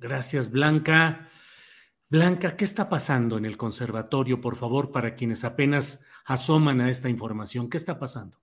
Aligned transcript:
Gracias, 0.00 0.50
Blanca. 0.50 1.28
Blanca, 2.08 2.56
¿qué 2.56 2.64
está 2.64 2.88
pasando 2.88 3.36
en 3.36 3.44
el 3.44 3.56
conservatorio, 3.56 4.40
por 4.40 4.56
favor, 4.56 4.92
para 4.92 5.14
quienes 5.14 5.44
apenas 5.44 6.06
asoman 6.24 6.80
a 6.80 6.90
esta 6.90 7.08
información? 7.08 7.68
¿Qué 7.68 7.76
está 7.76 7.98
pasando? 7.98 8.38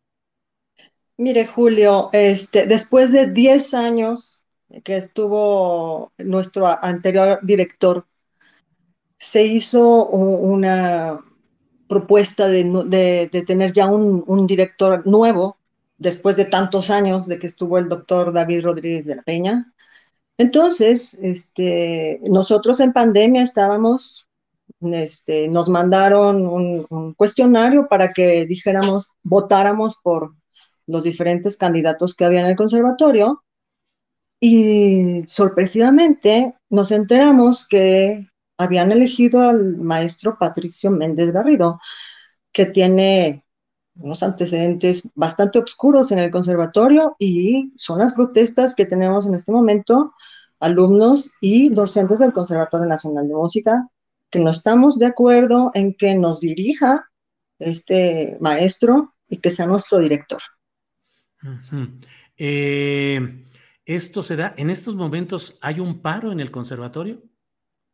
Mire, 1.18 1.48
Julio, 1.48 2.10
este, 2.12 2.68
después 2.68 3.12
de 3.12 3.32
10 3.32 3.74
años 3.74 4.46
que 4.84 4.98
estuvo 4.98 6.12
nuestro 6.18 6.68
anterior 6.68 7.40
director, 7.42 8.06
se 9.18 9.44
hizo 9.44 10.06
una 10.08 11.22
propuesta 11.88 12.48
de, 12.50 13.30
tener 13.48 13.72
ya 13.72 13.88
un, 13.88 14.24
un, 14.28 14.46
director 14.46 15.08
nuevo, 15.08 15.58
después 15.98 16.36
de 16.36 16.46
tantos 16.46 16.90
años 16.90 17.28
de 17.28 17.40
que 17.40 17.48
estuvo 17.48 17.78
el 17.78 17.88
doctor 17.88 18.34
David 18.34 18.64
Rodríguez 18.64 19.06
de 19.06 19.16
la 19.16 19.24
Peña, 19.24 19.74
entonces, 20.38 21.18
este, 21.22 22.20
nosotros 22.24 22.80
en 22.82 22.92
pandemia 22.92 23.42
estábamos, 23.42 24.28
este, 24.82 25.48
nos 25.48 25.70
mandaron 25.70 26.46
un, 26.46 27.14
cuestionario 27.16 27.88
para 27.88 28.12
que 28.12 28.46
dijéramos, 28.46 29.12
votáramos 29.24 29.98
por 30.04 30.36
los 30.88 31.04
diferentes 31.04 31.58
candidatos 31.58 32.16
que 32.16 32.26
había 32.26 32.42
en 32.42 32.48
el 32.48 32.56
conservatorio. 32.58 33.44
Y 34.42 35.24
sorpresivamente 35.26 36.56
nos 36.70 36.92
enteramos 36.92 37.66
que 37.68 38.28
habían 38.58 38.92
elegido 38.92 39.42
al 39.42 39.78
maestro 39.78 40.38
Patricio 40.38 40.92
Méndez 40.92 41.32
Garrido, 41.32 41.80
que 42.52 42.66
tiene 42.66 43.45
unos 43.96 44.24
antecedentes 44.24 45.10
bastante 45.16 45.60
oscuros 45.60 46.12
en 46.12 46.20
el 46.20 46.32
conservatorio 46.32 47.16
y 47.18 47.74
son 47.78 48.00
las 48.00 48.14
protestas 48.14 48.76
que 48.76 48.86
tenemos 48.86 49.26
en 49.26 49.36
este 49.36 49.52
momento, 49.52 50.14
alumnos 50.60 51.32
y 51.42 51.70
docentes 51.70 52.20
del 52.20 52.34
Conservatorio 52.34 52.88
Nacional 52.88 53.28
de 53.28 53.34
Música, 53.34 53.88
que 54.30 54.40
no 54.40 54.52
estamos 54.52 54.98
de 54.98 55.06
acuerdo 55.06 55.72
en 55.74 55.94
que 55.94 56.16
nos 56.16 56.42
dirija 56.42 57.10
este 57.60 58.38
maestro 58.42 59.14
y 59.30 59.38
que 59.38 59.52
sea 59.52 59.66
nuestro 59.66 60.00
director. 60.00 60.42
Eh, 62.38 63.46
¿Esto 63.86 64.24
se 64.24 64.36
da, 64.36 64.54
en 64.58 64.70
estos 64.70 64.96
momentos 64.96 65.58
hay 65.62 65.80
un 65.80 66.02
paro 66.02 66.32
en 66.32 66.40
el 66.40 66.52
conservatorio? 66.52 67.22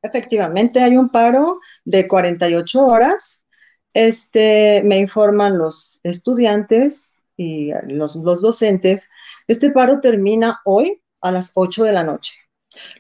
Efectivamente, 0.02 0.82
hay 0.82 0.98
un 0.98 1.10
paro 1.10 1.60
de 1.86 2.08
48 2.08 2.86
horas 2.86 3.46
este, 3.94 4.82
me 4.84 4.98
informan 4.98 5.58
los 5.58 6.00
estudiantes 6.04 7.24
y 7.38 7.72
los, 7.88 8.22
docentes, 8.24 9.10
este 9.48 9.72
paro 9.72 10.00
termina 10.00 10.62
hoy 10.66 11.02
a 11.22 11.32
las 11.32 11.52
8 11.56 11.84
de 11.84 11.94
la 11.94 12.04
noche. 12.04 12.34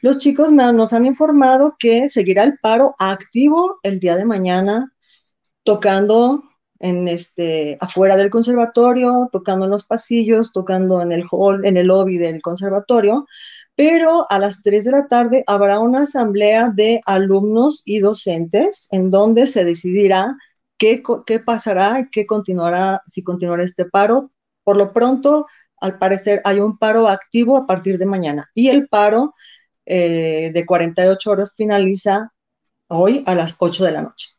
Los 0.01 0.17
chicos 0.17 0.51
nos 0.51 0.93
han 0.93 1.05
informado 1.05 1.75
que 1.79 2.09
seguirá 2.09 2.43
el 2.43 2.57
paro 2.59 2.95
activo 2.99 3.79
el 3.83 3.99
día 3.99 4.17
de 4.17 4.25
mañana, 4.25 4.93
tocando 5.63 6.43
en 6.79 7.07
este, 7.07 7.77
afuera 7.79 8.17
del 8.17 8.31
conservatorio, 8.31 9.29
tocando 9.31 9.65
en 9.65 9.71
los 9.71 9.85
pasillos, 9.85 10.51
tocando 10.51 11.01
en 11.01 11.11
el 11.11 11.23
hall, 11.29 11.63
en 11.63 11.77
el 11.77 11.87
lobby 11.87 12.17
del 12.17 12.41
conservatorio, 12.41 13.27
pero 13.75 14.25
a 14.29 14.39
las 14.39 14.61
3 14.63 14.85
de 14.85 14.91
la 14.91 15.07
tarde 15.07 15.43
habrá 15.47 15.79
una 15.79 16.01
asamblea 16.01 16.69
de 16.69 17.01
alumnos 17.05 17.83
y 17.85 17.99
docentes 17.99 18.87
en 18.91 19.11
donde 19.11 19.47
se 19.47 19.63
decidirá 19.63 20.35
¿Qué, 20.81 21.39
pasará? 21.45 22.09
¿Qué 22.11 22.25
continuará 22.25 23.03
si 23.05 23.23
continuará 23.23 23.63
este 23.63 23.85
paro? 23.85 24.31
Por 24.63 24.77
lo 24.77 24.93
pronto, 24.93 25.45
al 25.79 25.99
parecer, 25.99 26.41
hay 26.43 26.59
un 26.59 26.79
paro 26.79 27.07
activo 27.07 27.55
a 27.55 27.67
partir 27.67 27.99
de 27.99 28.07
mañana 28.07 28.49
y 28.55 28.69
el 28.69 28.87
paro 28.87 29.31
eh, 29.85 30.49
de 30.51 30.65
48 30.65 31.29
horas 31.29 31.53
finaliza 31.55 32.33
hoy 32.87 33.23
a 33.27 33.35
las 33.35 33.57
8 33.59 33.85
de 33.85 33.91
la 33.91 34.01
noche. 34.01 34.29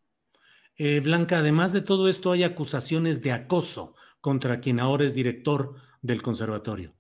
Eh, 0.77 0.99
Blanca, 0.99 1.39
además 1.39 1.73
de 1.73 1.81
todo 1.81 2.09
esto, 2.09 2.33
hay 2.33 2.43
acusaciones 2.43 3.23
de 3.23 3.31
acoso 3.31 3.95
contra 4.21 4.59
quien 4.59 4.81
ahora 4.81 5.05
es 5.05 5.15
director 5.15 5.77
del 6.01 6.23
conservatorio. 6.23 6.93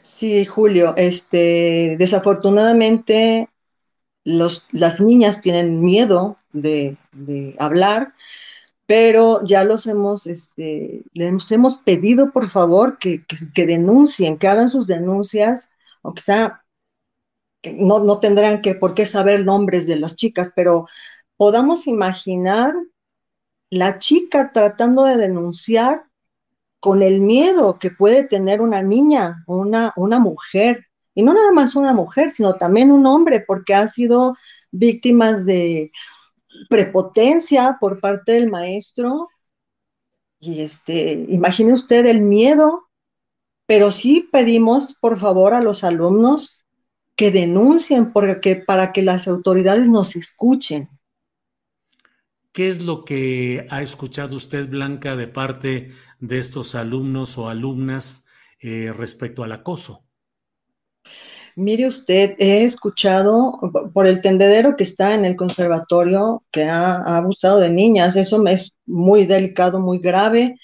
Sí, 0.00 0.46
Julio, 0.46 0.94
este, 0.96 1.96
desafortunadamente 1.98 3.50
las 4.24 5.00
niñas 5.00 5.42
tienen 5.42 5.82
miedo 5.82 6.39
de, 6.52 6.96
hablar, 7.58 8.14
pero 8.86 9.44
ya 9.44 9.64
los 9.64 9.86
hemos, 9.86 10.26
este, 10.26 11.02
les 11.12 11.52
hemos 11.52 11.76
pedido 11.76 12.32
por 12.32 12.50
favor 12.50 12.98
que, 12.98 13.24
denuncien, 13.54 14.38
que 14.38 14.48
hagan 14.48 14.68
sus 14.68 14.86
denuncias, 14.86 15.70
aunque 16.02 16.22
sea, 16.22 16.64
no, 17.62 18.00
no 18.00 18.18
tendrán 18.18 18.62
que 18.62 18.74
por 18.74 18.94
qué 18.94 19.06
saber 19.06 19.44
nombres 19.44 19.86
de 19.86 19.96
las 19.96 20.16
chicas, 20.16 20.52
pero 20.54 20.86
podamos 21.36 21.86
imaginar 21.86 22.72
la 23.70 23.98
chica 23.98 24.50
tratando 24.52 25.04
de 25.04 25.16
denunciar 25.16 26.04
con 26.80 27.02
el 27.02 27.20
miedo 27.20 27.78
que 27.78 27.90
puede 27.90 28.24
tener 28.24 28.60
una 28.62 28.82
niña, 28.82 29.44
una, 29.46 29.92
una 29.96 30.18
mujer, 30.18 30.86
y 31.14 31.22
no 31.22 31.34
nada 31.34 31.52
más 31.52 31.76
una 31.76 31.92
mujer, 31.92 32.32
sino 32.32 32.54
también 32.54 32.90
un 32.90 33.06
hombre, 33.06 33.44
porque 33.46 33.74
han 33.74 33.88
sido 33.88 34.34
víctimas 34.70 35.44
de, 35.44 35.92
prepotencia 36.68 37.78
por 37.80 38.00
parte 38.00 38.32
del 38.32 38.50
maestro. 38.50 39.28
Y 40.38 40.60
este, 40.62 41.26
imagine 41.28 41.72
usted 41.72 42.06
el 42.06 42.22
miedo, 42.22 42.88
pero 43.66 43.92
sí 43.92 44.28
pedimos 44.32 44.96
por 45.00 45.18
favor 45.18 45.54
a 45.54 45.60
los 45.60 45.84
alumnos 45.84 46.64
que 47.14 47.30
denuncien 47.30 48.12
porque, 48.12 48.56
para 48.56 48.92
que 48.92 49.02
las 49.02 49.28
autoridades 49.28 49.88
nos 49.88 50.16
escuchen. 50.16 50.88
¿Qué 52.52 52.70
es 52.70 52.80
lo 52.80 53.04
que 53.04 53.66
ha 53.70 53.82
escuchado 53.82 54.36
usted, 54.36 54.68
Blanca, 54.68 55.16
de 55.16 55.28
parte 55.28 55.92
de 56.18 56.38
estos 56.38 56.74
alumnos 56.74 57.38
o 57.38 57.48
alumnas 57.48 58.24
eh, 58.58 58.92
respecto 58.96 59.44
al 59.44 59.52
acoso? 59.52 60.09
Mire 61.56 61.86
usted, 61.86 62.34
he 62.38 62.64
escuchado 62.64 63.58
por 63.92 64.06
el 64.06 64.20
tendedero 64.20 64.76
que 64.76 64.84
está 64.84 65.14
en 65.14 65.24
el 65.24 65.36
conservatorio 65.36 66.44
que 66.50 66.64
ha, 66.64 67.16
abusado 67.16 67.58
de 67.60 67.70
niñas. 67.70 68.16
Eso 68.16 68.46
es 68.46 68.72
muy 68.86 69.26
delicado, 69.26 69.80
muy 69.80 69.98
grave. 69.98 70.56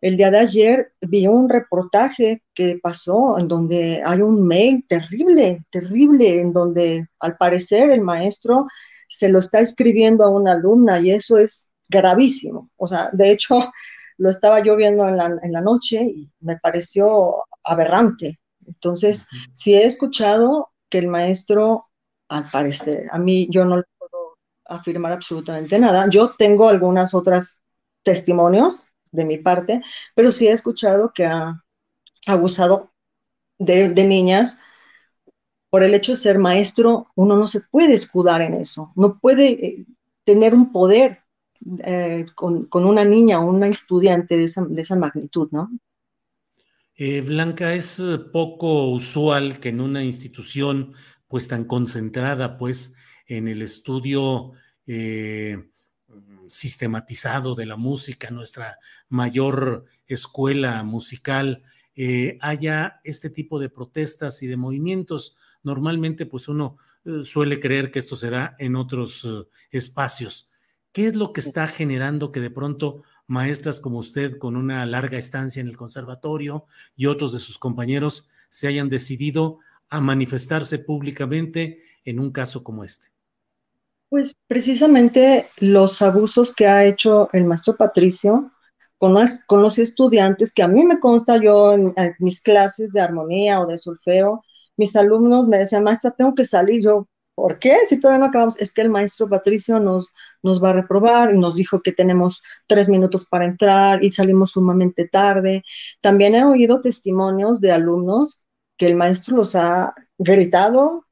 El 0.00 0.16
día 0.16 0.30
de 0.30 0.38
ayer 0.38 0.92
vi 1.00 1.26
un 1.26 1.48
reportaje 1.48 2.42
que 2.54 2.78
pasó 2.82 3.38
en 3.38 3.48
donde 3.48 4.02
hay 4.04 4.20
un 4.20 4.46
mail 4.46 4.84
terrible, 4.88 5.64
terrible, 5.70 6.40
en 6.40 6.52
donde 6.52 7.08
al 7.20 7.36
parecer 7.36 7.90
el 7.90 8.02
maestro 8.02 8.66
se 9.08 9.28
lo 9.28 9.38
está 9.38 9.60
escribiendo 9.60 10.24
a 10.24 10.30
una 10.30 10.52
alumna 10.52 11.00
y 11.00 11.12
eso 11.12 11.38
es 11.38 11.70
gravísimo. 11.88 12.70
O 12.76 12.86
sea, 12.86 13.10
de 13.12 13.32
hecho, 13.32 13.70
lo 14.18 14.30
estaba 14.30 14.62
yo 14.62 14.76
viendo 14.76 15.08
en 15.08 15.16
la 15.16 15.60
noche 15.60 16.02
y 16.02 16.30
me 16.40 16.58
pareció 16.58 17.44
aberrante. 17.64 18.38
Entonces, 18.66 19.26
sí 19.52 19.74
he 19.74 19.84
escuchado 19.84 20.70
que 20.88 20.98
el 20.98 21.08
maestro, 21.08 21.86
al 22.28 22.48
parecer, 22.50 23.08
a 23.12 23.18
mí 23.18 23.48
yo 23.50 23.64
no 23.64 23.76
le 23.78 23.84
puedo 23.98 24.38
afirmar 24.64 25.12
absolutamente 25.12 25.78
nada. 25.78 26.08
Yo 26.08 26.34
tengo 26.36 26.68
algunas 26.68 27.14
otras 27.14 27.62
testimonios 28.02 28.88
de 29.12 29.24
mi 29.24 29.38
parte, 29.38 29.82
pero 30.14 30.32
sí 30.32 30.46
he 30.46 30.52
escuchado 30.52 31.12
que 31.14 31.24
ha 31.24 31.62
abusado 32.26 32.92
de, 33.58 33.88
niñas 33.88 34.58
por 35.70 35.82
el 35.82 35.94
hecho 35.94 36.12
de 36.12 36.18
ser 36.18 36.38
maestro, 36.38 37.08
uno 37.14 37.36
no 37.36 37.48
se 37.48 37.60
puede 37.60 37.94
escudar 37.94 38.40
en 38.42 38.54
eso, 38.54 38.92
no 38.94 39.18
puede 39.18 39.66
eh, 39.66 39.86
tener 40.24 40.54
un 40.54 40.72
poder 40.72 41.20
eh, 41.84 42.26
con, 42.34 42.68
una 42.72 43.04
niña 43.04 43.40
o 43.40 43.46
una 43.46 43.68
estudiante 43.68 44.36
de 44.36 44.44
esa, 44.44 44.96
magnitud, 44.96 45.48
¿no? 45.50 45.70
Eh, 46.96 47.20
Blanca, 47.20 47.74
es 47.74 48.02
poco 48.32 48.90
usual 48.90 49.60
que 49.60 49.68
en 49.68 49.80
una 49.80 50.02
institución 50.02 50.94
pues 51.28 51.48
tan 51.48 51.64
concentrada 51.64 52.56
pues 52.56 52.96
en 53.26 53.48
el 53.48 53.62
estudio 53.62 54.52
sistematizado 56.48 57.54
de 57.54 57.66
la 57.66 57.76
música, 57.76 58.30
nuestra 58.30 58.78
mayor 59.08 59.86
escuela 60.06 60.82
musical, 60.84 61.62
eh, 61.94 62.38
haya 62.40 63.00
este 63.04 63.30
tipo 63.30 63.58
de 63.58 63.70
protestas 63.70 64.42
y 64.42 64.46
de 64.46 64.56
movimientos. 64.56 65.36
Normalmente, 65.62 66.26
pues 66.26 66.48
uno 66.48 66.78
eh, 67.04 67.24
suele 67.24 67.60
creer 67.60 67.90
que 67.90 68.00
esto 68.00 68.16
se 68.16 68.30
da 68.30 68.54
en 68.58 68.76
otros 68.76 69.24
eh, 69.24 69.48
espacios. 69.70 70.50
¿Qué 70.92 71.08
es 71.08 71.16
lo 71.16 71.32
que 71.32 71.40
está 71.40 71.66
generando 71.66 72.32
que 72.32 72.40
de 72.40 72.50
pronto 72.50 73.02
maestras 73.26 73.80
como 73.80 73.98
usted, 73.98 74.38
con 74.38 74.56
una 74.56 74.86
larga 74.86 75.18
estancia 75.18 75.60
en 75.60 75.68
el 75.68 75.76
conservatorio 75.76 76.66
y 76.94 77.06
otros 77.06 77.32
de 77.32 77.38
sus 77.38 77.58
compañeros, 77.58 78.28
se 78.48 78.68
hayan 78.68 78.88
decidido 78.88 79.58
a 79.88 80.00
manifestarse 80.00 80.78
públicamente 80.78 81.82
en 82.04 82.20
un 82.20 82.30
caso 82.30 82.64
como 82.64 82.84
este? 82.84 83.08
Pues 84.08 84.34
precisamente 84.46 85.50
los 85.58 86.00
abusos 86.00 86.54
que 86.54 86.66
ha 86.66 86.84
hecho 86.84 87.28
el 87.32 87.44
maestro 87.44 87.76
Patricio 87.76 88.52
con, 88.98 89.14
los 89.62 89.78
estudiantes, 89.78 90.54
que 90.54 90.62
a 90.62 90.68
mí 90.68 90.84
me 90.84 91.00
consta 91.00 91.38
yo 91.42 91.74
en, 91.74 91.94
mis 92.18 92.40
clases 92.40 92.92
de 92.92 93.00
armonía 93.00 93.60
o 93.60 93.66
de 93.66 93.76
solfeo, 93.76 94.42
mis 94.76 94.96
alumnos 94.96 95.48
me 95.48 95.58
decían, 95.58 95.84
maestra, 95.84 96.12
tengo 96.12 96.34
que 96.34 96.44
salir. 96.44 96.82
Yo, 96.82 97.08
¿por 97.36 97.60
qué? 97.60 97.76
Si 97.86 98.00
todavía 98.00 98.20
no 98.20 98.26
acabamos, 98.26 98.60
es 98.60 98.72
que 98.72 98.80
el 98.80 98.88
maestro 98.88 99.28
Patricio 99.28 99.78
nos, 99.78 100.08
nos 100.42 100.62
va 100.62 100.70
a 100.70 100.72
reprobar 100.72 101.34
y 101.34 101.38
nos 101.38 101.54
dijo 101.54 101.82
que 101.82 101.92
tenemos 101.92 102.42
tres 102.66 102.88
minutos 102.88 103.26
para 103.26 103.44
entrar 103.44 104.02
y 104.02 104.10
salimos 104.10 104.52
sumamente 104.52 105.06
tarde. 105.06 105.62
También 106.00 106.34
he 106.34 106.44
oído 106.44 106.80
testimonios 106.80 107.60
de 107.60 107.72
alumnos 107.72 108.46
que 108.78 108.86
el 108.86 108.96
maestro 108.96 109.36
los 109.36 109.54
ha 109.54 109.94
gritado. 110.18 111.06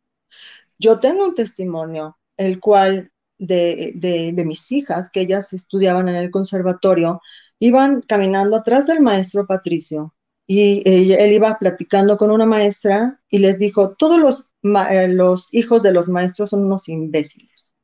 Yo 0.78 0.98
tengo 0.98 1.26
un 1.26 1.34
testimonio 1.34 2.18
el 2.38 2.58
cual 2.58 3.12
de, 3.38 4.42
mis 4.46 4.72
hijas, 4.72 5.10
que 5.10 5.20
ellas 5.20 5.52
estudiaban 5.52 6.08
en 6.08 6.16
el 6.16 6.30
conservatorio, 6.30 7.20
iban 7.58 8.00
caminando 8.00 8.56
atrás 8.56 8.86
del 8.86 9.00
maestro 9.00 9.46
Patricio 9.46 10.14
y 10.46 11.12
él 11.14 11.32
iba 11.32 11.58
platicando 11.58 12.18
con 12.18 12.30
una 12.30 12.44
maestra 12.44 13.18
y 13.30 13.38
les 13.38 13.58
dijo, 13.58 13.94
todos 13.96 14.20
los, 14.20 14.52
eh, 14.90 15.08
los 15.08 15.52
hijos 15.54 15.82
de 15.82 15.92
los 15.92 16.08
maestros 16.08 16.50
son 16.50 16.66
unos 16.66 16.88
imbéciles. 16.88 17.74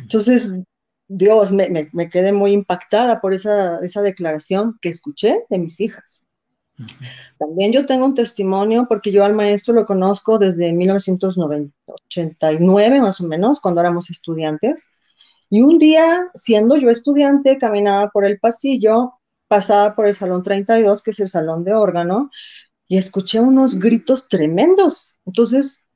Entonces, 0.00 0.58
Dios, 1.08 1.52
me, 1.52 1.88
me, 1.92 2.10
quedé 2.10 2.32
muy 2.32 2.52
impactada 2.52 3.20
por 3.20 3.34
esa, 3.34 3.78
esa 3.80 4.02
declaración 4.02 4.78
que 4.80 4.88
escuché 4.88 5.44
de 5.50 5.58
mis 5.58 5.80
hijas. 5.80 6.22
También 7.38 7.72
yo 7.72 7.86
tengo 7.86 8.04
un 8.04 8.14
testimonio 8.14 8.86
porque 8.88 9.12
yo 9.12 9.24
al 9.24 9.34
maestro 9.34 9.74
lo 9.74 9.86
conozco 9.86 10.38
desde 10.38 10.72
1989 10.72 13.00
más 13.00 13.20
o 13.20 13.26
menos, 13.26 13.60
cuando 13.60 13.80
éramos 13.80 14.10
estudiantes. 14.10 14.92
Y 15.48 15.62
un 15.62 15.78
día, 15.78 16.28
siendo 16.34 16.76
yo 16.76 16.90
estudiante, 16.90 17.56
caminaba 17.58 18.10
por 18.10 18.26
el 18.26 18.40
pasillo, 18.40 19.12
pasaba 19.56 19.94
por 19.94 20.06
el 20.06 20.14
salón 20.14 20.42
32, 20.42 21.02
que 21.02 21.12
es 21.12 21.20
el 21.20 21.30
salón 21.30 21.64
de 21.64 21.72
órgano, 21.72 22.30
y 22.88 22.98
escuché 22.98 23.40
unos 23.40 23.78
gritos 23.78 24.28
tremendos. 24.28 25.18
Entonces 25.24 25.86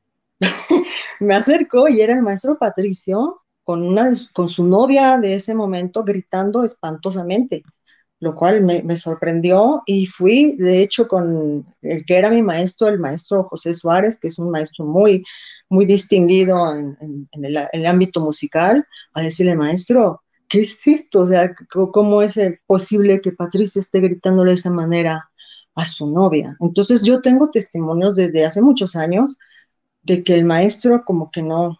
me 1.20 1.34
acerco 1.34 1.88
y 1.88 2.00
era 2.00 2.14
el 2.14 2.22
maestro 2.22 2.58
Patricio 2.58 3.42
con, 3.62 3.82
una, 3.82 4.12
con 4.32 4.48
su 4.48 4.64
novia 4.64 5.18
de 5.18 5.34
ese 5.34 5.54
momento 5.54 6.04
gritando 6.04 6.64
espantosamente 6.64 7.62
lo 8.20 8.34
cual 8.34 8.62
me, 8.62 8.96
sorprendió 8.96 9.82
y 9.86 10.06
fui, 10.06 10.54
de 10.56 10.82
hecho, 10.82 11.08
con 11.08 11.66
el 11.80 12.04
que 12.04 12.16
era 12.16 12.30
mi 12.30 12.42
maestro, 12.42 12.88
el 12.88 12.98
maestro 12.98 13.44
José 13.44 13.74
Suárez, 13.74 14.20
que 14.20 14.28
es 14.28 14.38
un 14.38 14.50
maestro 14.50 14.84
muy, 14.84 15.24
muy 15.70 15.86
distinguido 15.86 16.70
en, 16.76 17.28
el, 17.32 17.86
ámbito 17.86 18.20
musical, 18.20 18.86
a 19.14 19.22
decirle, 19.22 19.56
maestro, 19.56 20.22
¿qué 20.50 20.61
es 20.62 20.87
esto? 20.87 21.23
O 21.23 21.26
sea, 21.26 21.55
¿cómo 21.70 22.23
es 22.23 22.38
posible 22.67 23.20
que 23.23 23.32
Patricio 23.32 23.81
esté 23.81 24.00
gritándole 24.00 24.50
de 24.50 24.56
esa 24.56 24.70
manera 24.70 25.31
a 25.75 25.85
su 25.87 26.06
novia? 26.11 26.56
Entonces 26.61 27.05
yo 27.05 27.23
tengo 27.23 27.50
testimonios 27.50 28.17
desde 28.17 28.44
hace 28.44 28.61
muchos 28.61 28.97
años 28.97 29.38
de 30.02 30.25
que 30.25 30.35
el 30.35 30.44
maestro 30.44 31.05
como 31.05 31.31
que 31.31 31.43
no 31.43 31.79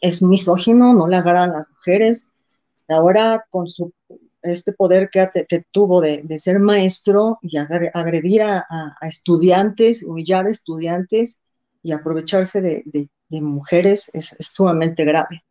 es 0.00 0.22
misógino, 0.22 0.94
no 0.94 1.06
le 1.06 1.16
agradan 1.16 1.52
las 1.52 1.70
mujeres. 1.70 2.32
Ahora 2.88 3.46
con 3.50 3.68
su 3.68 3.92
este 4.42 4.72
poder 4.72 5.10
que, 5.10 5.64
tuvo 5.70 6.00
de, 6.00 6.24
ser 6.38 6.60
maestro 6.60 7.38
y 7.42 7.56
agredir 7.56 8.42
a, 8.42 8.96
estudiantes, 9.02 10.02
humillar 10.02 10.46
a 10.46 10.50
estudiantes 10.50 11.40
y 11.82 11.92
aprovecharse 11.92 12.60
de, 12.60 13.10
mujeres 13.40 14.10
es, 14.14 14.36
sumamente 14.38 15.04
grave. 15.04 15.42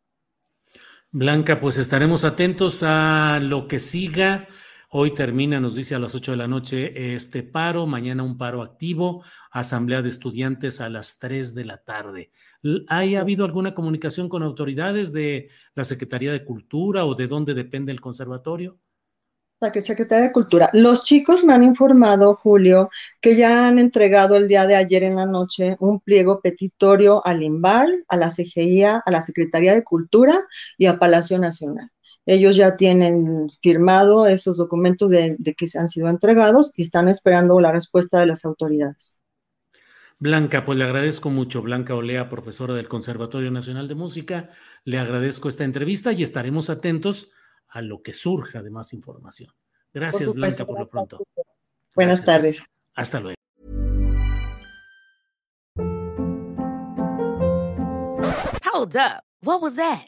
Blanca, 1.17 1.61
pues 1.61 1.77
estaremos 1.77 2.25
atentos 2.25 2.83
a 2.83 3.39
lo 3.41 3.69
que 3.69 3.79
siga. 3.79 4.49
Hoy 4.89 5.11
termina, 5.11 5.61
nos 5.61 5.73
dice 5.73 5.95
a 5.95 5.99
las 5.99 6.13
8 6.13 6.31
de 6.31 6.37
la 6.37 6.49
noche 6.49 7.15
este 7.15 7.41
paro, 7.41 7.87
mañana 7.87 8.21
un 8.21 8.37
paro 8.37 8.61
activo, 8.61 9.23
asamblea 9.49 10.01
de 10.01 10.09
estudiantes 10.09 10.81
a 10.81 10.89
las 10.89 11.17
3 11.17 11.55
de 11.55 11.63
la 11.63 11.77
tarde. 11.77 12.31
¿Ha 12.89 12.99
habido 12.99 13.45
alguna 13.45 13.73
comunicación 13.73 14.27
con 14.27 14.43
autoridades 14.43 15.13
de 15.13 15.47
la 15.73 15.85
Secretaría 15.85 16.33
de 16.33 16.43
Cultura 16.43 17.05
o 17.05 17.15
de 17.15 17.27
dónde 17.27 17.53
depende 17.53 17.93
el 17.93 18.01
conservatorio? 18.01 18.77
Secretaría 19.71 20.25
de 20.25 20.31
Cultura. 20.31 20.69
Los 20.73 21.03
chicos 21.03 21.43
me 21.43 21.53
han 21.53 21.63
informado, 21.63 22.35
Julio, 22.35 22.89
que 23.21 23.35
ya 23.35 23.67
han 23.67 23.79
entregado 23.79 24.35
el 24.35 24.47
día 24.47 24.65
de 24.67 24.75
ayer 24.75 25.03
en 25.03 25.15
la 25.15 25.25
noche 25.25 25.75
un 25.79 25.99
pliego 25.99 26.41
petitorio 26.41 27.25
al 27.25 27.43
IMBAL, 27.43 28.05
a 28.07 28.17
la 28.17 28.29
CGIA, 28.29 29.03
a 29.05 29.11
la 29.11 29.21
Secretaría 29.21 29.73
de 29.73 29.83
Cultura 29.83 30.45
y 30.77 30.85
a 30.85 30.99
Palacio 30.99 31.37
Nacional. 31.37 31.91
Ellos 32.25 32.55
ya 32.55 32.75
tienen 32.75 33.49
firmado 33.61 34.25
esos 34.25 34.57
documentos 34.57 35.09
de, 35.11 35.37
que 35.55 35.67
se 35.67 35.77
han 35.77 35.89
sido 35.89 36.09
entregados 36.09 36.73
y 36.75 36.81
están 36.81 37.07
esperando 37.07 37.59
la 37.59 37.71
respuesta 37.71 38.19
de 38.19 38.25
las 38.25 38.45
autoridades. 38.45 39.19
Blanca, 40.17 40.65
pues 40.65 40.77
le 40.77 40.85
agradezco 40.85 41.29
mucho. 41.29 41.61
Blanca 41.61 41.93
Olea, 41.93 42.29
profesora 42.29 42.73
del 42.73 42.87
Conservatorio 42.87 43.51
Nacional 43.51 43.87
de 43.87 43.95
Música, 43.95 44.49
le 44.85 44.97
agradezco 44.97 45.49
esta 45.49 45.65
entrevista 45.65 46.13
y 46.13 46.23
estaremos 46.23 46.69
atentos 46.69 47.31
a 47.75 47.81
lo 47.81 48.01
que 48.01 48.13
surja 48.13 48.63
de 48.63 48.71
más 48.71 48.93
información. 48.93 49.53
Gracias, 49.93 50.33
Blanca, 50.33 50.65
por 50.65 50.79
lo 50.79 50.87
pronto. 50.87 51.19
Buenas 51.93 52.23
tardes. 52.23 52.65
Hasta 52.93 53.19
luego. 53.19 53.35
Hold 58.63 58.95
up. 58.95 59.23
What 59.41 59.61
was 59.61 59.75
that? 59.75 60.07